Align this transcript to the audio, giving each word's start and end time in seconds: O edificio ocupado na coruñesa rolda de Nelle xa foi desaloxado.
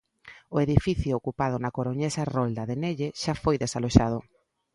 O 0.55 0.57
edificio 0.65 1.13
ocupado 1.19 1.55
na 1.63 1.73
coruñesa 1.77 2.23
rolda 2.35 2.63
de 2.69 2.75
Nelle 2.81 3.07
xa 3.21 3.33
foi 3.43 3.55
desaloxado. 3.63 4.19